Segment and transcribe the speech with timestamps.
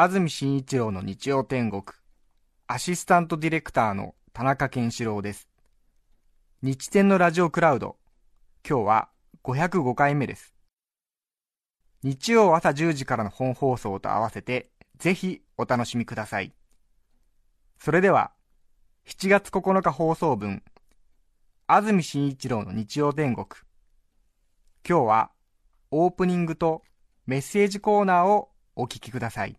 [0.00, 1.82] 安住紳一郎の日曜天国、
[2.68, 5.48] アシスタントディレクターの田中健志郎です。
[6.62, 7.96] 日天のラジオクラウド、
[8.64, 9.08] 今日は
[9.42, 10.54] 505回目です。
[12.04, 16.52] 日曜朝10時からの本放送と合わせて、ぜひお楽しみください。
[17.80, 18.30] それでは、
[19.04, 20.62] 7月9日放送分、
[21.66, 23.46] 安住紳一郎の日曜天国。
[24.88, 25.30] 今日は、
[25.90, 26.84] オープニングと
[27.26, 29.58] メッセージコーナーをお聞きください。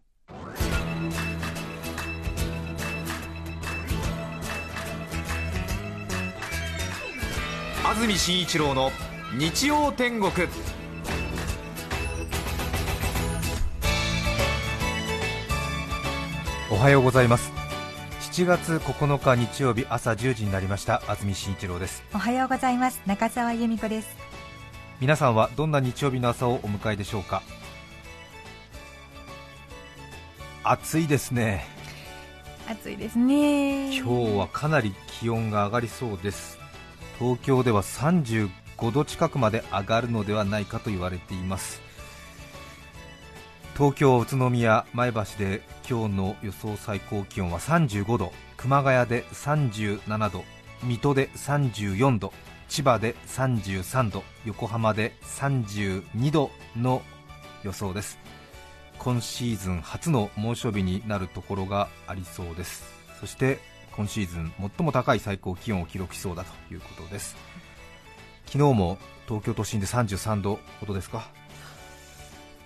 [8.00, 8.94] 安住紳一郎の
[9.38, 10.32] 日曜天国。
[16.72, 17.52] おはようございます。
[18.32, 21.04] 7月9日日曜日朝10時になりました。
[21.10, 22.02] 安住紳一郎です。
[22.14, 23.02] おはようございます。
[23.06, 24.16] 中澤由美子です。
[25.02, 27.44] 皆さんはどんな日曜日の朝をお迎えでしょうか？
[30.64, 31.66] 暑いですね。
[32.66, 33.94] 暑いですね。
[33.98, 36.58] 今日はかなり気温が上がりそうです
[37.20, 38.50] 東京では35
[38.94, 41.82] 度近くまで上がるのではないかと言われています。
[43.76, 50.46] 東京、宇都宮、前橋で今日の予想最高気温は35度熊谷で37度
[50.84, 52.34] 水戸で34度
[52.70, 57.02] 千葉で33度横浜で32度の
[57.64, 58.18] 予想です。
[58.98, 62.84] 今シーズン初の猛暑日になるところがありそうです。
[63.20, 63.60] そして
[64.00, 67.36] 今シーズン最も高い最高気温を記録しそうだということです。
[68.46, 71.28] 昨日も東京都心で33度ほどですか？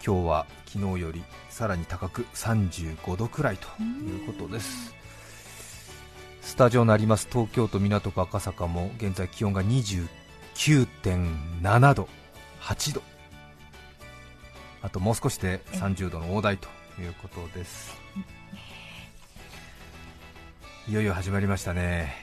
[0.05, 4.93] 今日は昨日よりさらに高く35度くらいということです。
[6.43, 7.27] スタジオのあります。
[7.27, 12.07] 東京都港区赤坂も現在気温が29.7度
[12.61, 13.01] 8度
[14.83, 16.67] あともう少しで30度の大台と
[17.01, 17.99] いうことです。
[20.85, 22.13] いよいよ始まりましたね。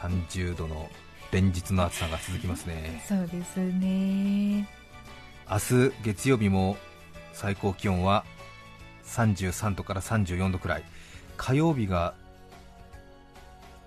[0.00, 0.90] 30度の
[1.30, 3.04] 連日の暑さが続きますね。
[3.06, 4.68] そうですね。
[5.48, 6.76] 明日月曜日も
[7.32, 8.24] 最高気温は
[9.04, 10.84] 33度から34度くらい。
[11.36, 12.14] 火曜日が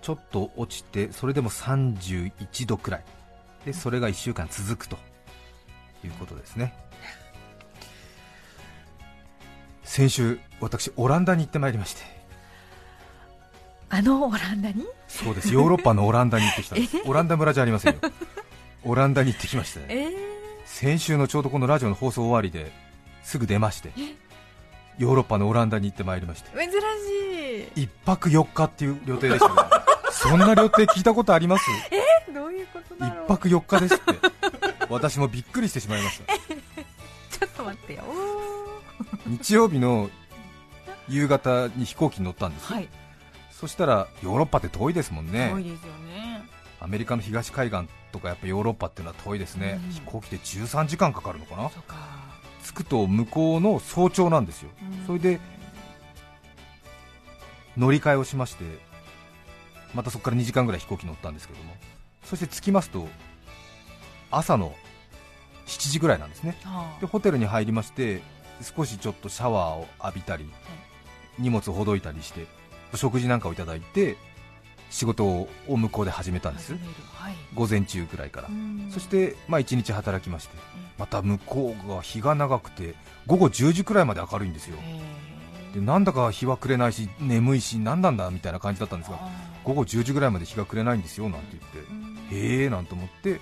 [0.01, 3.03] ちょっと落ちてそれでも31度くらい。
[3.65, 4.97] でそれが1週間続くと
[6.05, 6.73] いうことですね。
[9.83, 12.22] 先週私オランダに行ってまいりまして
[13.95, 14.87] あのオランダに？
[15.07, 15.53] そうです。
[15.53, 16.97] ヨーロッパのオランダに行ってきたんです。
[17.05, 17.99] オランダ村じゃありませんよ。
[18.85, 20.11] オランダに行ってきましたね、えー、
[20.65, 22.71] 先週のちょうどこのラジオの放送終わりで
[23.21, 23.91] すぐ出まして。
[24.97, 26.49] ヨーロッパのオランダに行ってまいりまして。
[26.57, 26.75] 珍し
[27.77, 27.81] い。
[27.83, 29.53] 1泊4日っていう予定でしたね。
[30.11, 31.63] そんな予定聞いたことあります？
[31.91, 32.31] え？
[32.31, 34.03] ー、どういうことだろう？1泊4日ですって。
[34.89, 36.33] 私もびっくりしてしまいました。
[36.33, 38.03] ちょっと待ってよ。
[39.27, 40.09] 日曜日の
[41.07, 42.89] 夕方に飛行機に乗ったんですよ、はい
[43.63, 45.49] そしたらヨーロッパって遠いですもんね。
[45.53, 46.43] 多いですよね。
[46.81, 49.91] アメリカの東海岸とかやっぱヨーロッパっていうのは遠いですね、うん。
[49.91, 51.71] 飛行機で13時間かかるのかな？
[52.65, 55.07] 着くと向こうの早朝なんですよ、うん。
[55.07, 55.39] それで
[57.77, 58.65] 乗り換えをしまして
[59.93, 61.73] またそこから2時間ぐらい飛行機乗ったんですけども。
[62.25, 63.07] そして着きますと
[64.29, 64.75] 朝の
[65.67, 66.57] 7時ぐらいなんですね。
[66.65, 68.21] はでホテルに入りまして
[68.75, 70.51] 少しちょっとシャワーを浴びたり、
[71.39, 72.45] 荷物をほどいたりして
[72.97, 74.17] 食事なんかをいただいて
[74.89, 76.73] 仕事を向こうで始めたんです。
[76.73, 77.35] はい。
[77.53, 78.89] 午前中ぐらいから、うん。
[78.91, 80.83] そして、まあ、1日働きまして。
[80.97, 82.95] また向こうが日が長くて
[83.25, 84.77] 午後10時くらいまで明るいんですよ。
[84.81, 85.01] え
[85.73, 89.19] でなんだか日は暮れないし眠いし何なんだみたいな感じだったんですが
[89.63, 92.35] 午後10時ぐらいまで日が暮れないんですよなんて言って。
[92.35, 93.39] へえなんと思って、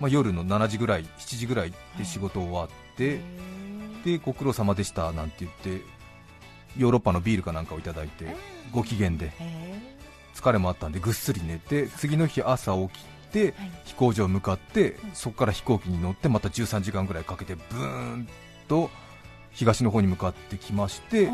[0.00, 3.20] まあ、夜の7時ぐらい7時ぐらいで仕事終わって、
[4.04, 5.82] でご苦労様でしたなんて言って
[6.76, 8.36] ヨーロッパのビールかなんかをいただいて
[8.72, 9.32] ご機嫌で。
[10.34, 13.70] 疲れもあったんでぐっすり寝て次の日朝起きてはい。
[13.86, 18.28] 飛行場向かってそこから飛行機に乗ってまた13時間ぐらいかけてブーン
[18.68, 18.88] と
[19.50, 21.28] 東の方に向かってきまして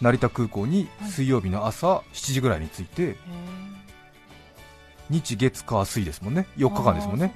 [0.00, 3.16] 成田空港に水曜日の朝7時ぐらいに着いて
[5.10, 6.46] 日月火水ですもんね。
[6.56, 7.34] 4日間ですもんね。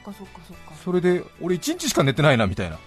[0.82, 2.78] それで俺1日しか寝てないなみたいな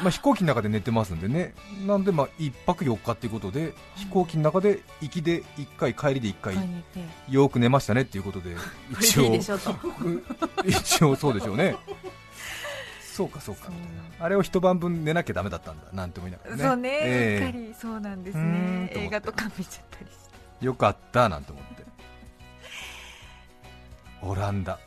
[0.00, 1.54] まあ、飛行機の中で寝てますんでね、
[1.86, 6.56] なんでまあ1泊4日っていうことで、飛行機の中で行きで1回、帰りで1回、
[7.28, 8.02] よく寝ましたね。
[8.02, 8.56] っていうことで、
[9.00, 9.34] 一応
[10.64, 11.76] 一応そうでしょうね、
[13.02, 13.70] そうかそうか、
[14.18, 15.84] あれを一晩分寝なきゃだめだったんだ。
[15.92, 17.44] なんて思いながらね、そうね、ええ。
[17.46, 17.74] うっかり。
[17.78, 18.90] そうなんですね。
[18.94, 20.16] 映画とか見ちゃったりし
[20.60, 20.66] て。
[20.66, 21.84] よかったなんて思って、
[24.22, 24.78] オランダ、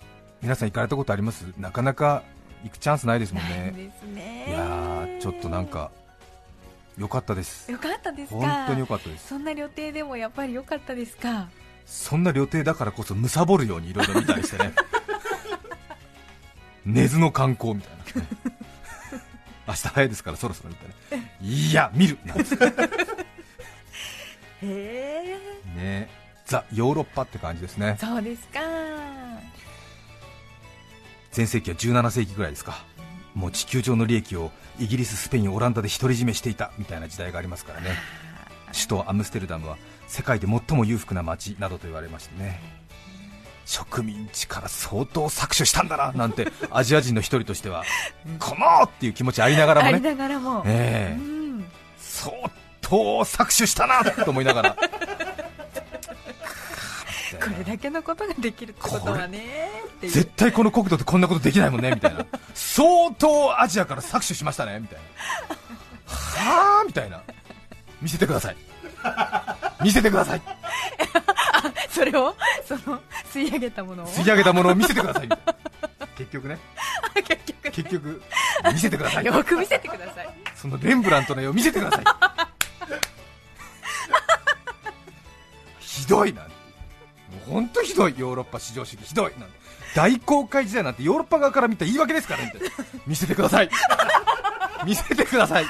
[0.42, 1.46] 皆さん行かれたことあります？
[1.58, 2.24] なかなか
[2.66, 3.92] 行くチャンスないですもんね。
[4.48, 5.92] いやーちょっとなんか
[6.98, 7.72] 良かったです。
[7.72, 8.40] よかったですか？
[8.40, 9.28] 本当に良かったです。
[9.28, 11.48] そんな旅程でもやっぱり良かったですか？
[11.86, 14.74] そんな旅程だからこそむさぼるようにいろいろ見たりしてね。
[16.86, 18.22] 根津の観光みたいな。
[18.22, 18.28] ね
[19.68, 20.86] 明日早いですからそろそろみた
[21.16, 22.20] いないや見る！
[22.24, 22.72] なんつってへ
[24.64, 25.40] え
[25.76, 26.10] ね
[26.46, 27.98] ザ・ヨーロッパって感じですね。
[28.00, 28.60] そうですか
[31.36, 32.86] 前世紀は17世紀ぐらいですか。
[33.34, 37.98] もう地球上の利益をイギリス、スペイン、オランダで独り占めしていたみたいな時代がありますからね。
[38.72, 39.78] 首都アムステルダムは
[40.08, 42.62] 世界で最も裕福な街などと言われましてね。
[43.66, 47.84] 植民地から相当搾取したんだななんて アジア人の一人としては
[48.38, 51.20] このっていう気持ちありながらありもねながらも、ええ。
[51.20, 51.66] うん。
[51.98, 52.32] 相
[52.82, 54.76] 当搾取したなと思いながら。
[57.36, 60.12] これだけのことができるってことはねっていう。
[60.12, 62.26] 絶対この国土でこんなことできないもんねみたいな。
[62.54, 65.56] 相当アジアから搾取しましたねみたいな。
[66.06, 67.22] はあみたいな。
[68.02, 68.58] 見せてください。
[69.84, 70.42] 見せてください。
[71.90, 72.36] それを
[72.68, 73.00] その
[73.34, 74.08] 吸い上げたものを？
[74.08, 75.30] 吸い上げたものを見せてください。
[76.18, 76.58] 結局ね。
[77.16, 78.22] 結局結局
[78.72, 79.26] 見せてください。
[79.26, 80.30] よく見せてください。
[80.56, 82.04] そのレンブラントの絵を見せてください。
[85.80, 86.48] ひどいな
[87.46, 89.66] 本当ひどいヨーロッパ至上主義ひどいなんて。
[89.96, 92.68] 大航海時代なんてヨーロッパ側から見た言い訳ですからみたいな
[93.08, 93.70] 見せてください。
[94.86, 95.66] 見せてください。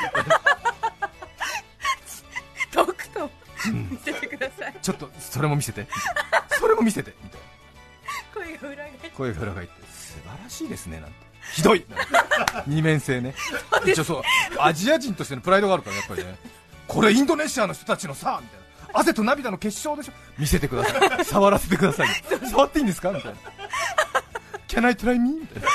[3.71, 4.75] 見せてください。
[4.81, 5.87] ちょっとそれも見せて。
[6.59, 7.13] それも見せて。
[7.23, 9.09] みたいな声が裏返って。
[9.09, 9.73] 声が裏返って。
[9.91, 11.15] 素晴らしいですねなんて。
[11.53, 11.85] ひどい。
[12.67, 13.35] 二面性ね。
[13.85, 14.21] 一応そう。
[14.59, 16.37] アジア人としてのプライドがあるからやっぱりね。
[16.87, 18.64] これインドネシアの人たちのさみたいな
[18.95, 20.13] 汗と涙の結晶でしょ。
[20.37, 21.25] 見せてください。
[21.25, 22.07] 触らせてください。
[22.49, 23.11] 触っていいんですか？
[23.11, 23.37] みたいな。
[24.67, 25.31] Can I try me?
[25.31, 25.69] みたいな。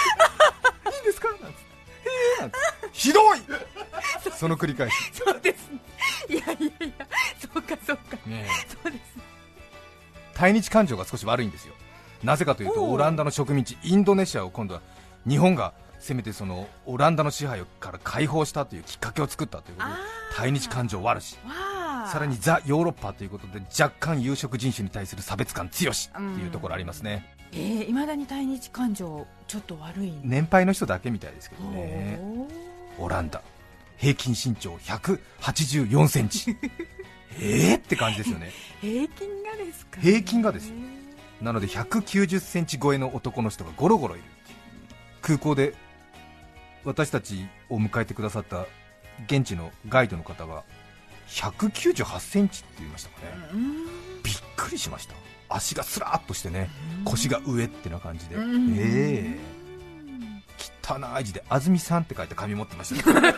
[0.92, 1.28] いいんですか？
[1.28, 1.52] なんつって。
[2.38, 3.38] えーなんつってひどい！
[4.36, 4.94] その繰り返し。
[5.12, 5.78] そうですね。
[6.28, 7.06] いやいやいや。
[7.38, 8.16] そうかそうか。
[8.26, 8.48] ねえ。
[8.68, 9.02] そうです。
[10.34, 11.74] 対日感情が少し悪いんですよ。
[12.24, 14.82] なぜかというとオランダの植民地インドネシアを今度は
[15.26, 19.94] 日本がせめてそのオランダの支配から解放したというきっかけを作ったということで
[20.34, 21.38] 対日感情悪し。
[21.46, 21.69] わあ
[22.10, 30.12] さらにザ・ヨーロッパということで若干有色人種に対する差別感強しっていうところありますね、えー、いまだに対日感情ちょっと悪い。
[30.22, 32.20] 年配の人だけみたいですけどね。
[32.98, 33.42] オランダ。
[33.96, 36.56] 平均身長184センチ。
[37.38, 38.50] えーって感じですよね。
[38.80, 40.74] 平均がですか、平均がですよ。
[41.40, 44.24] なので190センチ超えの男の人がゴロゴロいる
[45.22, 45.74] 空港で
[46.84, 48.66] 私たちを迎えてくださった
[49.26, 50.64] 現地のガイドの方が
[51.30, 53.32] 198センチって言いましたかね。
[53.54, 53.86] うん
[54.22, 55.14] びっくりしました。
[55.48, 56.70] 足がスラーっとしてね
[57.04, 58.36] 腰が上ってな感じで。
[58.36, 58.74] うん。
[58.76, 59.50] ええ。
[60.82, 63.34] 汚い字で安住さんって書いて紙持ってましたね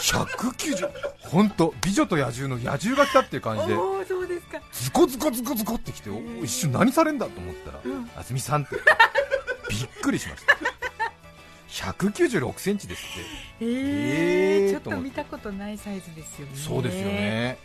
[0.00, 0.90] 190
[1.30, 3.74] 本当美女と野獣の野獣が来たっていう感じで。
[3.74, 4.60] おおそうですか。
[4.72, 8.10] ズコズコズコズコってきてお一瞬何されんだと思ったら、うん。
[8.16, 8.76] 安住さんって。
[9.70, 10.73] びっくりしました
[11.74, 13.06] 196センチですっ
[13.60, 16.52] えー、えーちょっと見たことないサイズですよね。
[16.52, 17.12] てそうですよね。
[17.12, 17.58] へ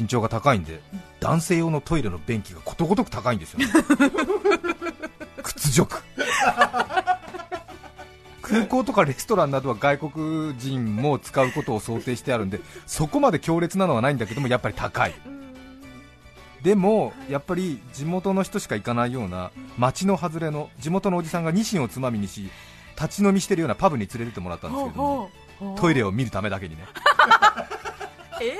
[0.00, 0.80] 身長が高いんで
[1.20, 3.66] 男性用のトイレの便器がことごとく高いんですよね。
[5.42, 6.02] 屈辱。
[8.40, 15.14] 空港とかレストランなどは外国人も使うことを想定してあるんでそこまで強烈なのはないんだけどもやっぱり高い
[16.62, 22.50] でもやっぱり地元の人しか行かないような町の外れの地元のおじさんがニシンをつまみにし
[22.94, 25.30] 立ち飲みしてるようなパブに連れてってもらったんですけども
[25.76, 26.84] トイレを見るためだけにね。
[28.40, 28.56] え？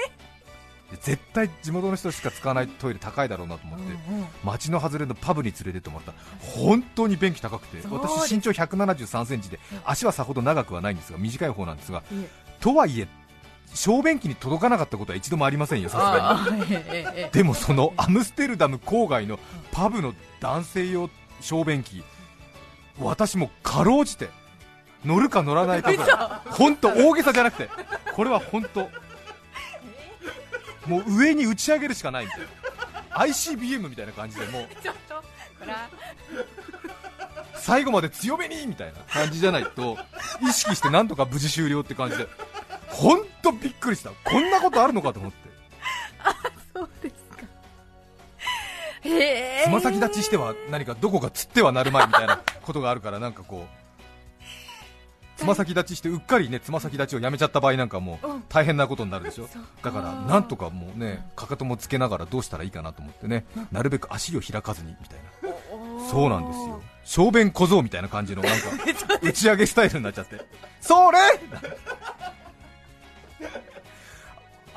[1.01, 4.27] 絶対地元の人しか使わないトイレ高いだろうなと思って、うんうん。
[4.45, 6.49] 街の外れのパブに連れてってもらった。
[6.61, 7.79] 本当に便器高くて。
[7.89, 12.03] 私身長1 7 3センチで足はさほど長くはないんですが短い方なんですが
[12.61, 13.09] とはいえ
[13.75, 17.31] 小便器に届かなかったことは一度もありませんよさすがに。
[17.33, 19.39] でもそのアムステルダム郊外の
[19.71, 21.11] パブの男性用
[21.41, 22.03] 小便器
[22.99, 24.29] 私もかろうじて
[25.05, 27.71] 乗るか乗らないか本当大げさじゃなくて
[28.15, 28.89] これは本当
[30.87, 32.47] もう上に打ち上げるしかないみたいな。
[33.15, 34.69] ICBM みたいな感じでもう。
[37.55, 39.97] 最後まで強めにみたいな感じじゃないと
[40.43, 42.27] 意識してなんとか無事終了って感じで
[42.93, 44.11] 本当びっくりした。
[44.11, 45.39] こんなことあるのかと思って。
[46.75, 47.43] そうですか。
[49.03, 49.65] へえ。
[49.65, 53.83] つま先立ちしては何かどこかつってはなるまいみたいなことがあるからなんかこう
[55.37, 58.43] つま先立ちしてうっかりねつま先立ちをやめちゃった場合なんかもううん。
[58.49, 59.49] 大変なことになるでしょ。
[59.83, 66.09] だからなんとかもうねかかともつけながらどうしたらいいかなと思ってねなるべく足を開かずにみたいな。
[66.09, 66.83] そうなんですよ。
[67.05, 68.69] 小便小僧みたいな感じのなんか
[69.23, 70.41] 打ち上げスタイルになっちゃって。
[70.81, 71.19] それ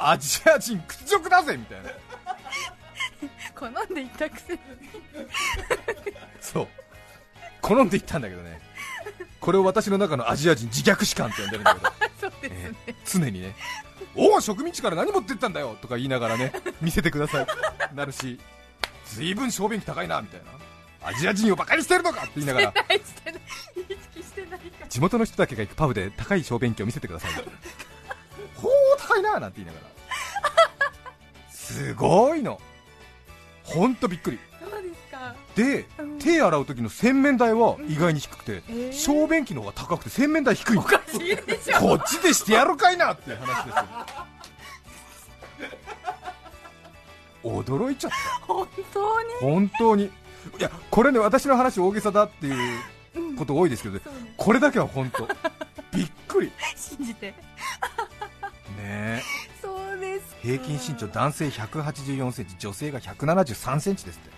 [0.07, 1.89] アジア人屈辱だぜみたいな。
[3.55, 4.59] 好んでいったくせに。
[6.39, 6.67] そう。
[7.61, 8.61] 好んでいったんだけどね。
[9.39, 11.91] これを私の中のアジア人自虐史観って呼んでるんだけど。
[12.21, 13.55] そうですね、ええ常にね。
[14.15, 17.47] おお植民地から何持ってったんだよとか言いながらね見せてください。
[17.95, 18.39] なるし
[19.05, 20.51] 随分小便器高いなみたいな。
[21.07, 22.73] アジア人をバカにしてるのかって言いながら。
[24.89, 27.31] 地元の人だけが行くパブで高い小便器を見せてください。
[28.55, 29.94] ほう高いななんて言いながら
[31.65, 32.59] すごいの。
[33.63, 34.39] ほんとびっくり。
[34.59, 35.35] そうですか。
[35.55, 36.19] でうん。
[36.19, 38.93] 手洗う時の洗面台は意外に低くて、えー。
[38.93, 40.81] 小便器の方が高くて洗面台低いの。
[40.81, 41.79] おかしいでしょ。
[41.79, 43.85] こっちでしてやるかいなっていう話ですよ。
[47.43, 48.17] 驚いちゃった。
[48.45, 49.33] 本当に？
[49.41, 50.03] 本当に。
[50.05, 50.09] い
[50.59, 54.33] やこれね私の話大げさだっていうこと多いですけど、そうね。
[54.37, 55.27] これだけは本当。
[55.95, 56.47] びっくり。
[56.47, 57.33] ね 信じて。
[58.79, 59.21] え。
[59.21, 59.44] そうですか
[60.45, 64.29] 平均身長男性1 8 4センチ女性が1 7 3センチですって。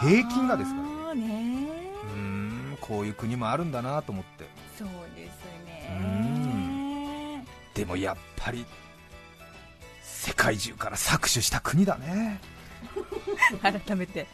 [0.00, 1.68] 平均がですからね。
[2.14, 4.46] うーんこういう国もあるんだなと思って。
[4.78, 8.64] そうですうねでもやっぱり
[10.02, 12.40] 世界中から搾取した国だね。
[13.62, 14.26] 改めて。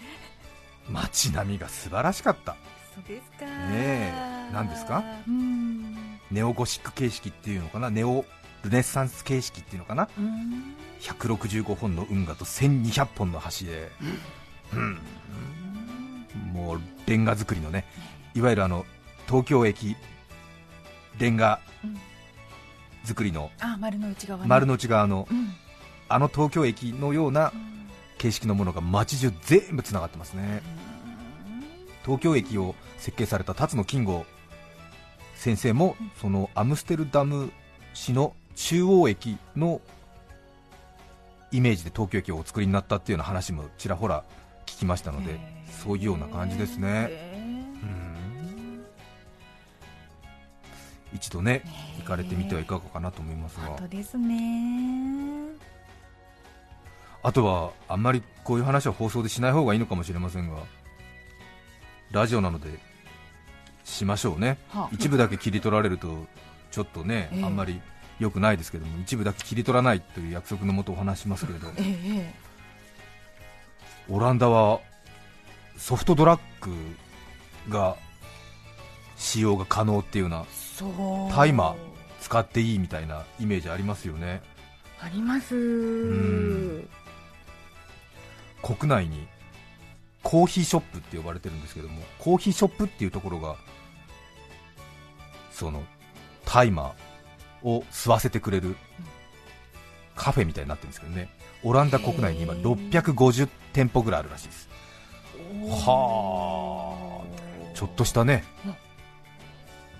[0.89, 2.55] 街並みが素晴らしかった。
[2.95, 3.45] そうですか。
[3.47, 5.03] ねえ何ですか？
[5.27, 6.21] うん。
[6.31, 7.91] ネオゴシック形式っていうのかな？
[7.91, 8.25] ネオ
[8.67, 10.09] ルネッサンス形式っていうのかな？
[10.19, 13.91] うん165本の運河と1200本の橋で、
[14.73, 14.99] うん、
[16.53, 17.85] もうレンガ作りのね
[18.35, 18.85] いわゆるあの
[19.27, 19.97] 東京駅
[21.19, 21.97] レンガうん
[23.05, 25.53] 作りのあ丸の内側ね丸の内側のうん。
[26.09, 27.53] あの東京駅のような
[28.19, 30.63] 形式のものが街中全部つながってますね。
[32.05, 34.25] 東京駅を設計された辰野金吾
[35.35, 37.51] 先生もそのアムステルダム
[37.93, 39.81] 市の中央駅の
[41.53, 44.25] イメージで東京駅をお作りになったっていうような話もちらほら
[44.67, 45.39] 聞きましたので
[45.71, 47.37] そういうような感じですね。
[51.15, 53.89] 一度ねー行かれてみてはいかがかなと思いますが。
[53.89, 55.49] ですね。
[57.23, 60.59] あとはあんまりこういう話は放送でしない方がいいのかもしれませんが
[62.13, 62.69] ラジオなので
[63.85, 64.59] しましょうね。
[64.69, 64.89] はあ。
[64.93, 66.27] 一部だけ切り取られると
[66.71, 67.45] ちょっとね、ええ。
[67.45, 67.81] あんまり
[68.19, 71.85] 良くないですけども一部だけ切り取らないという約束のもとお話ししますけれどええ
[72.17, 72.35] え
[74.09, 74.81] オランダは
[75.77, 76.73] ソフトドラッグ
[77.69, 77.97] が
[79.17, 80.91] 使用が可能っていうようなそう。
[81.35, 81.75] 大麻
[82.21, 84.43] 使っていいみたいなイメージありますよね。
[85.01, 85.55] あります。
[85.55, 86.89] ん。
[88.63, 89.27] 国内に
[90.23, 93.57] コーヒーショップって呼ばれてるんですけどもコーヒーショップっていうところが
[95.53, 95.85] その
[96.45, 96.95] 大麻
[97.63, 98.77] を吸わせてくれる
[100.15, 101.29] カフェみたいになってるんですけどね。
[101.63, 102.91] オランダ国内に今へー。
[102.91, 104.69] 650店舗ぐらいあるらしいです。
[105.69, 107.75] はあ。
[107.75, 108.71] ちょっとしたねうん。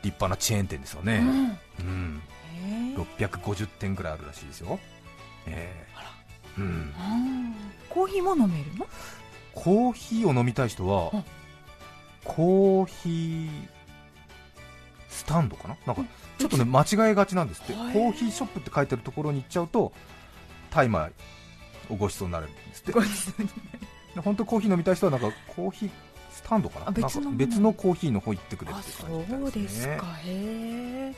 [0.03, 1.87] 立派なチェーン店ですよね、うん。
[1.87, 2.23] うん、
[2.65, 2.97] へえ
[3.27, 4.79] 650店ぐらいあるらしいですよ、
[5.47, 5.85] え
[6.57, 6.95] えうん、うん。
[7.91, 8.87] コーヒーも飲めるの？
[9.53, 11.25] コーヒーを飲みたい人は、うん。
[12.23, 13.69] コーヒー
[15.27, 15.77] スタンドかな？
[15.87, 16.03] なんか
[16.39, 19.93] ちょっとね間違えがちなんですって、はいコーヒーショップって書いてるところに行っちゃうと
[20.71, 21.11] 大麻
[21.91, 22.93] をごちそうになるんですって。
[24.21, 25.91] 本当コーヒー飲みたい人はなんかコーヒー
[26.31, 26.89] スタンドかな？
[26.89, 30.07] あ別のなんか別のコーヒーの方行ってくれっあてそ感じですか。
[30.25, 31.15] へえ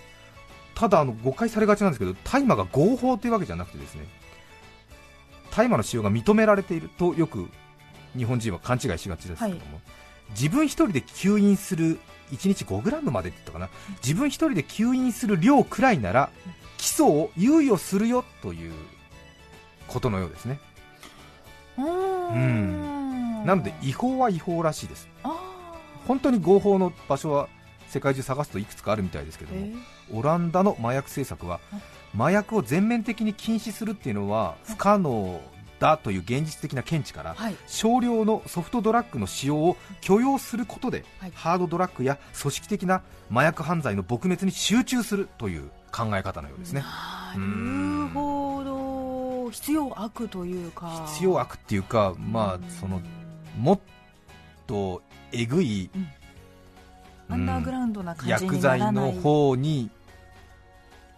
[0.74, 4.06] ただあの誤解されがちなんですけど大麻が合法というわけじゃなくてですね
[5.50, 7.48] 大麻の使用が認められているとよく
[8.16, 9.80] 日本人は勘違いしがちですけども、
[10.30, 11.98] 自分一人で吸引する
[12.32, 13.68] 1日 5g までって言ったかな。
[14.02, 16.30] 自分一人で吸引する量くらいなら
[16.76, 18.72] 基礎を猶予するよという
[19.88, 20.60] ことのようですね。
[21.76, 23.44] うん。
[23.44, 25.08] なので違法は違法らしいです。
[25.22, 25.34] あ
[26.06, 27.48] 本当に合法の場所は
[27.88, 29.66] 世界中探すといくつかあるみたいですけども、
[30.12, 31.60] オランダの麻薬政策は
[32.14, 35.40] 麻薬を全面的に禁止するっていうのは不可能
[35.78, 37.56] だという現実的な見地から、はい。
[37.66, 41.32] 少量のソフトドラッグの使用を許容することで、はい。
[41.34, 46.80] ハードドラッグや組織的な麻薬犯罪の撲滅に集中するという考え方のようですね。
[46.80, 49.50] なるほど。
[49.50, 51.06] 必要悪というか。
[51.08, 53.00] 必要悪っていうか、まあ、その
[53.56, 53.80] もっ
[54.66, 56.08] とえぐい、うん。
[57.30, 59.90] アンダーグラウンドな感じ薬剤の方に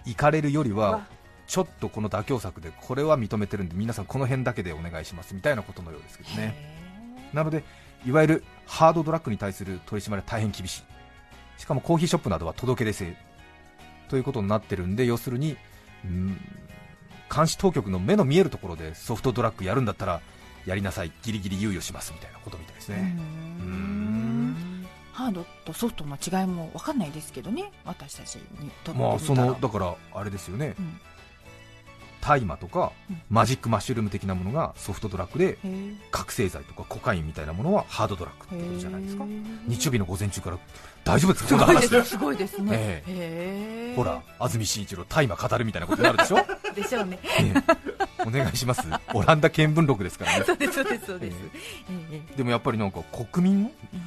[0.04, 1.06] 行かれるよりはわ
[1.50, 6.54] ちょっとこの妥協策でこれは認めてるんで皆さんこの辺だけでお願いしますみたいなことのようですけどね。
[6.56, 7.64] へなので
[8.06, 10.82] いわゆるハードドラッグに対する取り締まりは大変厳しい。
[11.60, 13.16] しかもコーヒーショップなどは届け出制。
[14.08, 15.56] ということになってるんで要するに
[16.04, 16.38] うん
[17.34, 20.20] 監視当局の目の見えるところでソフトドラッグやるんだったら
[20.66, 21.10] やりなさい。
[21.24, 23.16] ギリギリ猶予しますみたいなことみたいですーね。
[23.18, 24.50] うん。
[24.52, 24.86] ん。
[25.12, 27.72] ハードとソフトの違いも分かんないですけどね。
[27.84, 30.76] 私たちにとってまあそのだからあれですよね。
[30.78, 31.00] うん
[32.20, 33.22] 大麻とかうん。
[33.30, 35.58] マジックマッシュルーム的なものがソフトドラッグで
[36.10, 39.24] 覚醒剤とかコカインみたいなものはハードドラッグってことじゃないですか。
[39.66, 40.58] 日曜日の午前中から
[41.04, 41.48] 大丈夫ですか？
[41.48, 41.88] すこの話。
[41.90, 42.70] でごいですすごいですね。
[42.72, 43.96] えへー。
[43.96, 46.38] ほら安住紳一郎大麻語るみたいなことになるでしょ、
[46.74, 47.18] でしょうね。
[47.38, 48.24] ええ。
[48.26, 48.82] お願いします。
[49.14, 50.44] オランダ見聞録ですからね。
[50.44, 51.36] そうですそうですそうです。
[51.36, 51.48] え
[52.12, 52.22] え。
[52.32, 54.02] えでもやっぱりなんか国民のうん。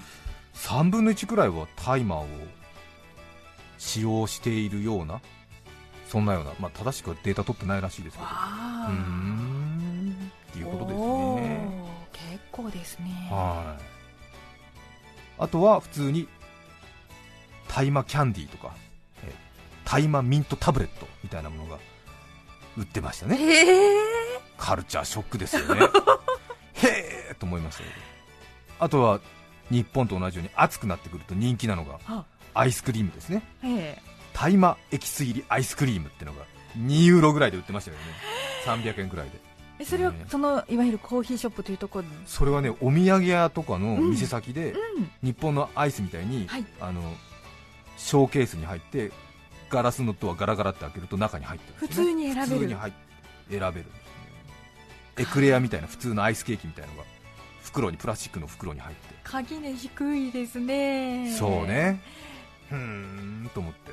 [0.55, 2.27] 3分の1くらいは大麻を
[3.79, 5.19] 使用しているような
[6.13, 8.29] そんなような、まあ、正しくはデータ取ってないらしいですけど。
[8.29, 8.29] っ
[10.53, 10.99] ていうことです
[11.47, 11.73] ね。
[12.11, 13.05] 結構ですね。
[13.31, 13.83] はい。
[15.39, 16.27] あとは普通に
[17.67, 18.75] 大麻キャンディーとか
[19.25, 19.33] えー
[19.89, 21.79] 大麻ミントタブレットみたいなものが
[22.77, 23.39] 売ってましたね。
[24.59, 25.81] カルチャーショックですよね。
[26.83, 27.95] へえと思いましたけど。
[28.81, 29.19] あとは
[29.71, 33.41] 日本と同じように暑くなってくると人気なのがはアイスクリームですね。
[33.63, 33.99] え
[34.47, 36.43] え大麻エキス入りアイスクリームってのが
[36.77, 38.03] 2ユーロぐらいで売ってましたよね。
[38.65, 39.39] 300円ぐらいで。
[39.79, 42.11] えそれはねそのいわゆるコーヒーショップというところに？
[42.25, 45.09] それはねお土産屋とかの店先で、うん。
[45.21, 46.65] 日本のアイスみたいに、はい。
[46.79, 47.01] あの
[47.97, 49.11] ショーケースに入って
[49.69, 52.47] ガラスのドアガラガラって開けると中に入ってるん普通に選べる。
[52.47, 52.93] 普通に入っ
[53.49, 53.83] 選べるね。
[55.17, 57.03] エクレアみたいな普通のアイスケーキみたいなのが
[57.61, 59.15] 袋にプラスチックの袋に入って。
[59.23, 61.33] 鍵値低いですね。
[61.37, 62.01] そうね。
[62.71, 63.91] うーんと思って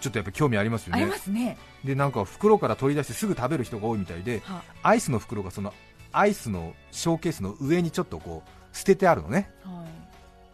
[0.00, 1.56] ちょっとやっぱ興味ありますよありねますね。
[1.84, 5.72] でなんか袋から取り出してすぐ食べる人が多いみたいではアイスの袋がその
[6.12, 9.50] アイスのショーケースの上にちょっとこう捨ててあるのね。
[9.64, 9.84] は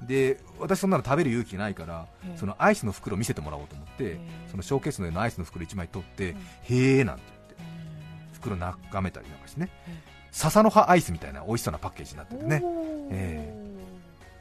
[0.02, 0.06] い。
[0.06, 2.38] で私そんなの食べる勇気ないからええ。
[2.38, 4.18] そのアイスの袋見せてもらおうと思ってえ
[4.50, 6.38] そのショーケースの上のアイスの袋1枚取ってうん。
[6.76, 7.64] へえなんて言って
[8.34, 9.70] 袋眺めたりなんかしてね。
[10.32, 12.62] 笹の葉アイスみたいな美味しそうなパッケージになっててね。
[13.10, 13.66] え。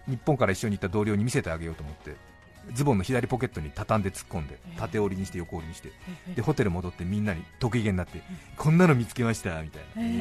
[0.07, 2.15] 日本から一緒に行った同僚に見せてあげようと思って
[2.73, 4.79] ズボンの左ポケットに畳んで突っ込んでええ。
[4.79, 5.91] 縦折りにして横折りにして
[6.29, 8.21] えでホテル戻ってみんなに得意げになって
[8.57, 10.01] こんなの見つけましたみたいな。
[10.01, 10.19] へえへ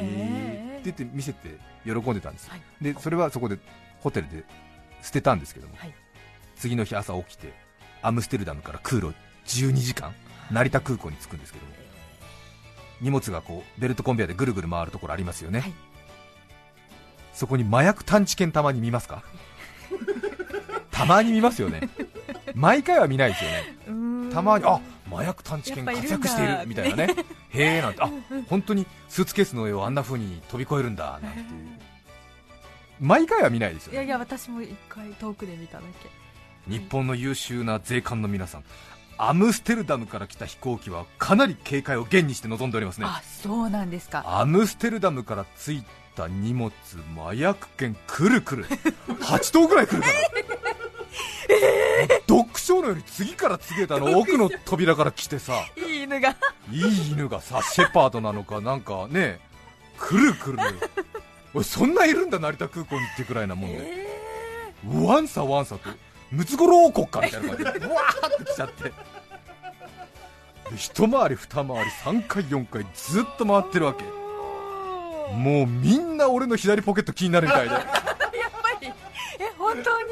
[0.75, 0.79] え。
[0.79, 2.51] って言って見せて喜んでたんですよ。
[2.51, 2.61] はい。
[2.81, 3.57] でそれはそこで
[3.99, 4.43] ホテルで
[5.01, 5.93] 捨てたんですけども、はい。
[6.55, 7.53] 次の日朝起きて
[8.01, 9.13] アムステルダムから空路
[9.45, 10.13] 12時間
[10.51, 11.71] 成田空港に着くんですけども
[13.01, 15.73] 荷物がこうベルトコンベヤーでぐるぐる回るところありますよね、はい。
[17.33, 19.23] そこに麻薬探知犬たまに見ますか？
[20.91, 21.81] たまに見ますよね
[22.55, 24.31] 毎回は見ないですよね。
[24.33, 24.79] たまにあ
[25.11, 27.15] 麻薬探知犬活躍しているみたいなね。
[27.49, 28.09] へえなんてあ
[28.49, 31.45] 本当にスーツケースの上をあんな風に飛び越えるんだなんていう。
[32.99, 33.97] 毎回は見ないですよね。
[33.97, 36.09] いやいや私も一回遠くで見ただけ。
[36.71, 38.63] 日本の優秀な税関の皆さん
[39.17, 43.07] アムステルダムから来た飛行機はかなり警戒を厳にして臨んでおりますね。
[43.07, 44.23] あそうなんですか。
[44.39, 45.83] アムステルダムから着い
[46.15, 46.71] た荷物
[47.17, 48.65] 麻薬犬くるくる。
[48.65, 50.13] 8頭ぐらい来るから、
[52.27, 55.65] ドッグショーのより次から次へとあの奥の扉から来てさ。
[55.75, 56.35] いい犬が。
[56.71, 59.39] いい犬がさシェパードなのかなんかね
[59.97, 60.59] くるくる
[61.53, 64.07] 俺そんないるんだ成田空港にってくらいなもんで、
[64.93, 65.89] ワンサワンサと
[66.31, 68.83] ムツゴロウ国家みたいな感じで ブワーって来ちゃって。
[68.83, 68.93] で
[70.75, 74.03] 一回り二回り3回4回ずっと回ってるわけ。
[75.33, 77.71] もうみんな俺の左ポケット気になるみたいで。
[77.75, 77.89] やっぱ
[78.81, 78.87] り。
[79.39, 80.07] え本当に？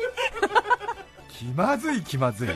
[1.44, 2.50] 気まずい気まずい。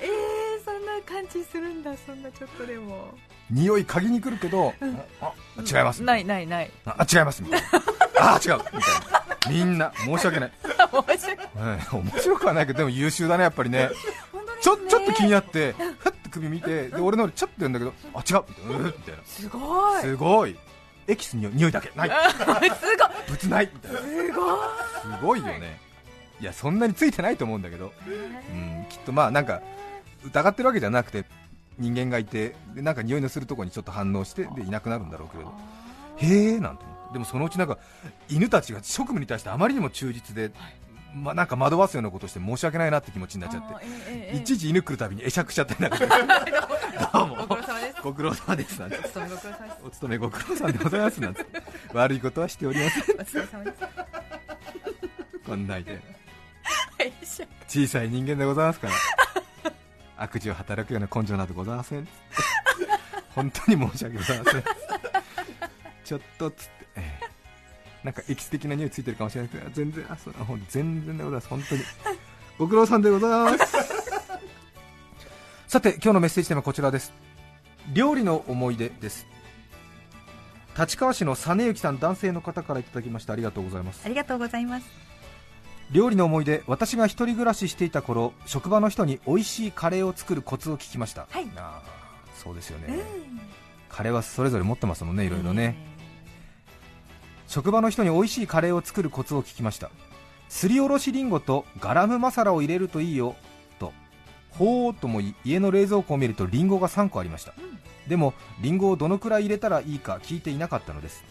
[0.00, 3.12] えー、そんな感じするんだそんなちょっとでも。
[3.50, 4.72] 匂い嗅ぎに来るけど、
[5.20, 6.02] あ違います。
[6.02, 6.70] ないないない。
[6.86, 8.34] あ違いますみたいな。
[8.34, 8.56] あ違う。
[8.56, 9.50] みたいな。
[9.50, 10.52] みんな申し訳ない。
[10.90, 11.36] 面白い。
[11.56, 13.88] うん面白くはないけどでも優秀だねやっぱりね。
[13.88, 13.90] ね。
[14.62, 18.44] ちょちょっと気になってふっと首見てで俺のちょっと言うんだけどあ違う。
[18.86, 19.22] みたいな。
[19.26, 20.00] すごい。
[20.00, 20.56] すごい。
[21.08, 21.90] エキスに匂いだけ。
[21.96, 22.10] ない。
[22.30, 22.70] すごい。
[23.28, 23.70] 物ない。
[23.72, 23.98] みたいな。
[23.98, 24.32] すごい。
[24.32, 24.32] す
[25.20, 25.78] ごいよね。
[26.40, 26.44] い。
[26.44, 27.92] やそんなについてないと思うんだけど。
[28.06, 29.62] うんきっとまあなんか
[30.24, 31.24] 疑ってるわけじゃなくて
[31.78, 35.52] 人間がいてでなんか匂いのするところにちょっと反応してでいなくなるんだろうけれど。
[36.16, 36.84] へえなんて。
[37.12, 37.78] でもそのうちなんか
[38.28, 40.50] 犬たちが職務に対してあまりにも忠実で、
[41.14, 43.64] まあ、なんか惑わすようなことして申し訳ないなって気持ちになっちゃっ
[44.30, 45.98] て、いちいち犬来るたびに会釈しちゃったりなんか。
[47.12, 47.36] どうも。
[48.02, 48.82] ご苦労様です。
[48.82, 49.78] お勤めご苦労様です。
[49.84, 51.20] お勤めご苦労さんでございます。
[51.20, 51.44] なんて。
[51.92, 53.02] 悪いことはしておりません。
[53.02, 54.91] お疲れ様です
[55.46, 58.92] こんないではいしょ小さい人間でございますから。
[60.16, 62.06] 悪事を働くような根性などございません。
[63.34, 64.64] 本当に申し訳ございません。
[66.04, 67.30] ちょっとつって、ええ。
[68.04, 71.48] なんかエキス的な匂いついてるかもしれないけど全然あそうほん全然でございます。
[71.48, 71.82] 本当に。
[72.58, 73.76] ご苦労さんでございます。
[75.66, 77.12] さて今日のメッセージテーマはこちらです。
[77.92, 79.26] 料理の思い出です。
[80.78, 84.02] 立川市の実幸さん男性の方からいただきましたありがとうございます。
[84.04, 85.11] ありがとうございます
[85.90, 91.46] 料理の思い出私が一人暮らししていた頃職場の人に美味しいカレーを作るコツを聞きました、はい。
[91.56, 93.40] あーそうですよね、うん。
[93.88, 95.76] カレーはそれぞれ持ってますもんねいろいろね、
[97.46, 99.90] 職場の人に美味しいカレーを作るコツを聞きました。
[100.48, 103.36] すりおろしりんごとガラムマサラを入れるといいよ
[103.78, 103.92] と
[104.50, 107.54] ほーっともい家の冷蔵庫を見るとりんごが3個ありました、
[108.08, 111.22] でもりんごをどのくらい入れたらいいか聞いていなかったのです。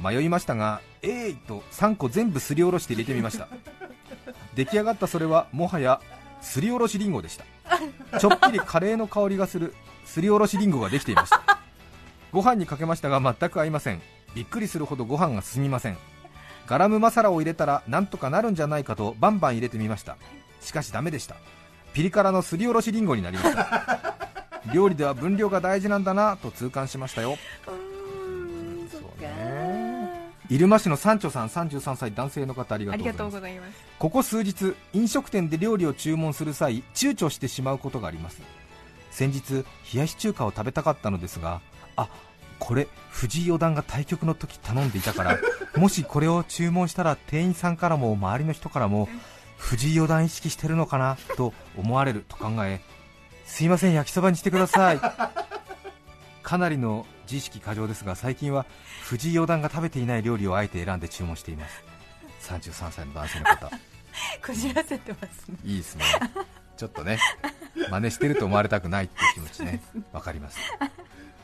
[0.00, 3.46] 迷いましたがえーいと3個全部すりおろして入れてみました
[4.54, 6.00] 出来上がったそれはもはや
[6.40, 7.44] すりおろしりんごでした。
[8.18, 11.60] ちょっぴりカレーの香りがするすりおろしりんごができていました。
[12.32, 14.02] ご飯にかけましたが全く合いません。
[14.34, 15.98] びっくりするほどご飯が進みません。
[16.66, 20.16] ガラムマサラを入れたらなんとかなるんじゃないかとバンバン入れてみました。
[20.60, 21.36] しかしダメでした。
[21.92, 24.14] ピリ辛のすりおろしりんごになりました。
[24.72, 27.36] 料理では分量が大事なんだなと痛感しましたよ。
[30.50, 33.72] 入間市の三丁さん33歳男性の方ありがとうございます。
[33.98, 38.42] ここ数日飲食店で料理を注文する際躊躇してしまうことがあります。
[39.10, 41.60] 先日冷やし中華を食べたかったのですが
[41.94, 42.08] あ
[42.58, 45.38] これ藤井四段が対局の時頼んでいたから
[45.80, 49.08] もしこれを注文したら店員さんからも周りの人からも
[49.56, 52.80] 藤井四段意識してるのかなと思われると考え
[53.46, 55.00] すいません焼きそばにしてください。
[56.42, 58.66] かなりの自意識過剰ですが最近は
[59.02, 61.84] 藤井四段が食べていない料理をあえて選んで注文しています。
[62.42, 63.70] 33歳の男性の方。
[64.46, 65.56] こじらせてますね。
[65.64, 66.04] いいですね。
[66.76, 67.18] ちょっとね
[67.90, 69.82] 真似してると思われたくないっていう気持ちね。
[70.12, 70.58] わかります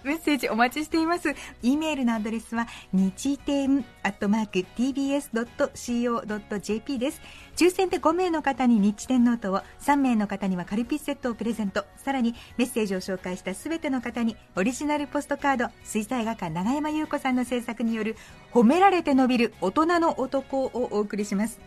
[0.02, 1.34] メッセージお待ちしています。
[1.62, 7.20] e メールのアドレスは日天アットマーク tbs.co.jp です。
[7.56, 11.84] 抽選で5名の方に日天ノートを、3名の方にはカルピスセットをプレゼント。
[11.96, 18.16] さらにメッセージを紹介したすべての方にオリジナルポストカード、水彩画家長山優子さんの制作による
[18.52, 21.60] 褒められて伸びる大人の男をお送りします。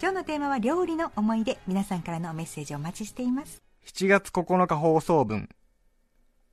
[0.00, 1.58] 今日のテーマは料理の思い出。
[1.66, 3.62] 皆さんからのメッセージお待ちしています。
[3.86, 5.48] 7月9日放送分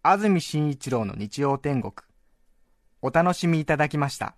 [0.07, 1.91] 安住紳一郎の日曜天国。
[3.01, 4.35] お楽しみいただきました。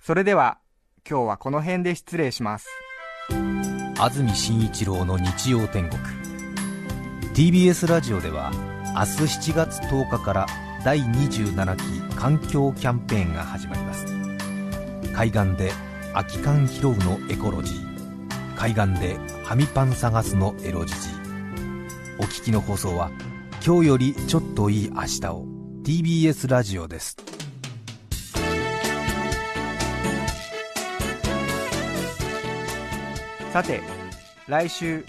[0.00, 0.58] それでは
[1.04, 2.68] 今日はこの辺で失礼します。
[3.98, 6.00] 安住紳一郎の日曜天国。
[7.34, 8.52] TBS ラジオでは
[8.94, 10.46] 明日7月10日から
[10.84, 14.06] 第27期環境キャンペーンが始まります。
[15.12, 15.72] 海岸で
[16.12, 18.54] 空き缶拾うのエコロジー。
[18.54, 21.08] 海岸でハミパン探すのエロジジ
[22.20, 23.10] お聞きの放送は
[23.64, 25.46] 今日よりちょっといい明日を。
[25.84, 27.16] TBS ラジオです。
[33.52, 33.80] さて
[34.48, 35.04] 来週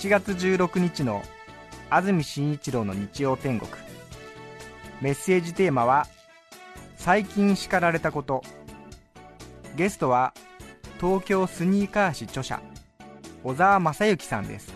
[0.00, 1.22] 7月16日の
[1.88, 3.70] 安住紳一郎の日曜天国。
[5.00, 6.08] メッセージテーマは
[6.98, 8.42] 「最近叱られたこと」
[9.76, 10.34] ゲストは
[11.00, 12.60] 東京スニーカー誌著者
[13.44, 14.75] 小沢正幸さんです。